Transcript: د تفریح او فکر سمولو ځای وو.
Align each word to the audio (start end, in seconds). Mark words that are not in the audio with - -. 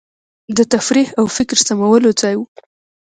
د 0.57 0.59
تفریح 0.73 1.09
او 1.19 1.25
فکر 1.35 1.57
سمولو 1.67 2.09
ځای 2.21 2.35
وو. 2.37 2.45